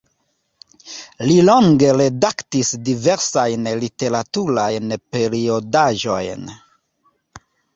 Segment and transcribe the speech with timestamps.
[1.31, 6.53] Li longe redaktis diversajn literaturajn periodaĵojn.